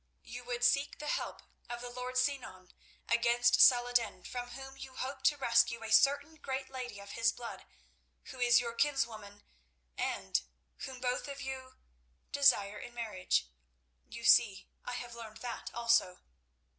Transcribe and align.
You 0.23 0.43
would 0.45 0.63
seek 0.63 0.97
the 0.97 1.05
help 1.09 1.43
of 1.69 1.79
the 1.79 1.89
lord 1.91 2.17
Sinan 2.17 2.71
against 3.07 3.61
Salah 3.61 3.89
ed 3.91 3.95
din, 3.97 4.23
from 4.23 4.49
whom 4.49 4.75
you 4.75 4.95
hope 4.95 5.21
to 5.25 5.37
rescue 5.37 5.83
a 5.83 5.91
certain 5.91 6.37
great 6.37 6.71
lady 6.71 6.99
of 6.99 7.11
his 7.11 7.31
blood 7.31 7.67
who 8.31 8.39
is 8.39 8.59
your 8.59 8.73
kinswoman 8.73 9.43
and 9.99 10.41
whom 10.85 10.99
both 11.01 11.27
of 11.27 11.43
you—desire 11.43 12.79
in 12.79 12.95
marriage. 12.95 13.47
You 14.09 14.23
see, 14.23 14.67
I 14.85 14.93
have 14.93 15.13
learned 15.13 15.37
that 15.41 15.69
also. 15.71 16.21